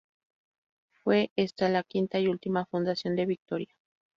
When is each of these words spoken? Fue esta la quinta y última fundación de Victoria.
Fue 1.03 1.29
esta 1.35 1.69
la 1.69 1.83
quinta 1.83 2.17
y 2.19 2.25
última 2.27 2.65
fundación 2.65 3.15
de 3.15 3.27
Victoria. 3.27 3.71